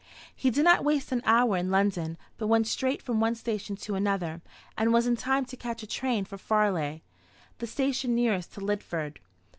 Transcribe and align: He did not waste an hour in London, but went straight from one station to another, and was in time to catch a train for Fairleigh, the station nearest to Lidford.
He 0.35 0.49
did 0.49 0.63
not 0.63 0.83
waste 0.83 1.11
an 1.11 1.21
hour 1.25 1.57
in 1.57 1.69
London, 1.69 2.17
but 2.39 2.47
went 2.47 2.65
straight 2.65 3.03
from 3.03 3.19
one 3.19 3.35
station 3.35 3.75
to 3.75 3.93
another, 3.93 4.41
and 4.75 4.91
was 4.91 5.05
in 5.05 5.15
time 5.15 5.45
to 5.45 5.55
catch 5.55 5.83
a 5.83 5.87
train 5.87 6.25
for 6.25 6.39
Fairleigh, 6.39 7.01
the 7.59 7.67
station 7.67 8.15
nearest 8.15 8.51
to 8.55 8.61
Lidford. 8.61 9.19